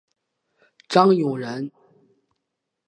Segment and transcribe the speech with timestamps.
[0.89, 1.71] 张永人。